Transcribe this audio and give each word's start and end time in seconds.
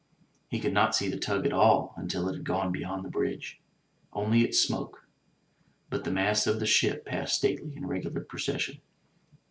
He 0.49 0.59
could 0.59 0.73
not 0.73 0.95
see 0.95 1.09
the 1.09 1.19
tug 1.19 1.45
at 1.45 1.53
all 1.53 1.93
until 1.95 2.27
it 2.27 2.33
had 2.33 2.43
gone 2.43 2.71
beyond 2.71 3.05
the 3.05 3.09
bridge, 3.11 3.61
only 4.13 4.41
its 4.41 4.59
smoke; 4.59 5.05
but 5.91 6.05
the 6.05 6.11
masts 6.11 6.47
of 6.47 6.59
the 6.59 6.65
ship 6.65 7.05
passed 7.05 7.35
stately 7.35 7.75
in 7.77 7.85
regular 7.85 8.21
procession. 8.21 8.81